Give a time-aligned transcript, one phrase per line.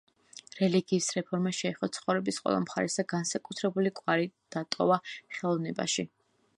[0.59, 6.13] რელიგიის რეფორმა შეეხო ცხოვრების ყველა მხარეს და განსაკუთრებული კვალი დატოვა ხელოვნებაში.